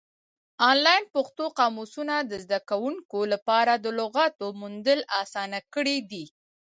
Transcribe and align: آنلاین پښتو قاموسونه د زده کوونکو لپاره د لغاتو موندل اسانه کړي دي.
آنلاین 0.69 1.03
پښتو 1.15 1.43
قاموسونه 1.59 2.15
د 2.29 2.31
زده 2.43 2.59
کوونکو 2.69 3.19
لپاره 3.33 3.73
د 3.77 3.85
لغاتو 3.99 4.45
موندل 4.61 4.99
اسانه 5.21 5.59
کړي 5.73 5.97
دي. 6.11 6.25